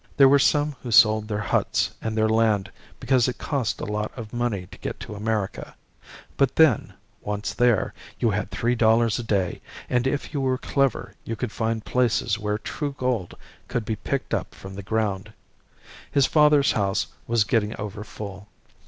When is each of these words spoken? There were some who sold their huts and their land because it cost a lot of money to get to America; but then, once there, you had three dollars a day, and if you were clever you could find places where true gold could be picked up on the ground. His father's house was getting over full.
There 0.17 0.27
were 0.27 0.39
some 0.39 0.75
who 0.81 0.89
sold 0.89 1.27
their 1.27 1.37
huts 1.41 1.91
and 2.01 2.17
their 2.17 2.27
land 2.27 2.71
because 2.99 3.27
it 3.27 3.37
cost 3.37 3.79
a 3.79 3.85
lot 3.85 4.11
of 4.17 4.33
money 4.33 4.65
to 4.71 4.79
get 4.79 4.99
to 5.01 5.13
America; 5.13 5.75
but 6.37 6.55
then, 6.55 6.93
once 7.21 7.53
there, 7.53 7.93
you 8.17 8.31
had 8.31 8.49
three 8.49 8.73
dollars 8.73 9.19
a 9.19 9.23
day, 9.23 9.61
and 9.91 10.07
if 10.07 10.33
you 10.33 10.41
were 10.41 10.57
clever 10.57 11.13
you 11.23 11.35
could 11.35 11.51
find 11.51 11.85
places 11.85 12.39
where 12.39 12.57
true 12.57 12.95
gold 12.97 13.35
could 13.67 13.85
be 13.85 13.95
picked 13.95 14.33
up 14.33 14.55
on 14.65 14.73
the 14.73 14.81
ground. 14.81 15.33
His 16.11 16.25
father's 16.25 16.71
house 16.71 17.05
was 17.27 17.43
getting 17.43 17.75
over 17.77 18.03
full. 18.03 18.47